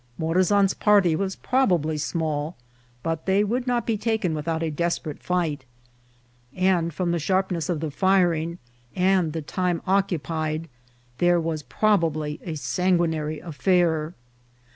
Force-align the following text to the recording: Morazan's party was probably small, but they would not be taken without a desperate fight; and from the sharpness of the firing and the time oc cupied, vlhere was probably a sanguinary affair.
Morazan's 0.19 0.73
party 0.73 1.15
was 1.15 1.35
probably 1.35 1.95
small, 1.95 2.57
but 3.03 3.27
they 3.27 3.43
would 3.43 3.67
not 3.67 3.85
be 3.85 3.97
taken 3.97 4.33
without 4.33 4.63
a 4.63 4.71
desperate 4.71 5.21
fight; 5.21 5.63
and 6.55 6.91
from 6.91 7.11
the 7.11 7.19
sharpness 7.19 7.69
of 7.69 7.81
the 7.81 7.91
firing 7.91 8.57
and 8.95 9.31
the 9.31 9.43
time 9.43 9.79
oc 9.85 10.07
cupied, 10.07 10.65
vlhere 11.19 11.39
was 11.39 11.61
probably 11.61 12.39
a 12.43 12.55
sanguinary 12.55 13.39
affair. 13.41 14.15